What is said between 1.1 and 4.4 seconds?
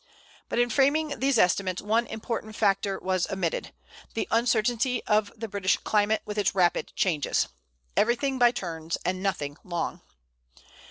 these estimates one important factor was omitted the